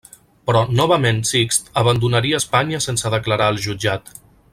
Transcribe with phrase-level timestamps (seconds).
[0.49, 4.11] Però novament Sixt abandonaria Espanya sense declarar al jutjat.